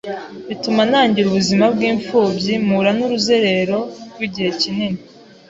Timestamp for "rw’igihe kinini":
4.13-4.99